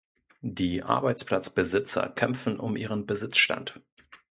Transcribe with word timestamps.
Die 0.41 0.81
Arbeitsplatzbesitzer 0.81 2.09
kämpfen 2.09 2.59
um 2.59 2.75
ihren 2.75 3.05
Besitzstand. 3.05 3.75